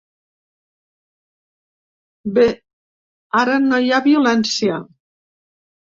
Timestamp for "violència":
4.13-4.85